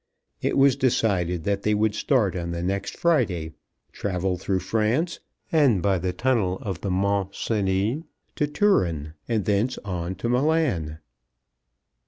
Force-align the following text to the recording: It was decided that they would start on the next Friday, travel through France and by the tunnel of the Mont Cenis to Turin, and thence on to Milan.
It 0.41 0.57
was 0.57 0.75
decided 0.75 1.43
that 1.43 1.61
they 1.61 1.75
would 1.75 1.93
start 1.93 2.35
on 2.35 2.49
the 2.49 2.63
next 2.63 2.97
Friday, 2.97 3.53
travel 3.91 4.35
through 4.35 4.61
France 4.61 5.19
and 5.51 5.79
by 5.79 5.99
the 5.99 6.11
tunnel 6.11 6.57
of 6.63 6.81
the 6.81 6.89
Mont 6.89 7.35
Cenis 7.35 8.01
to 8.35 8.47
Turin, 8.47 9.13
and 9.27 9.45
thence 9.45 9.77
on 9.85 10.15
to 10.15 10.27
Milan. 10.27 10.97